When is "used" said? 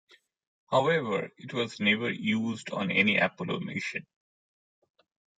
2.11-2.71